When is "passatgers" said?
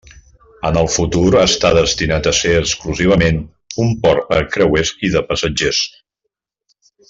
5.29-5.85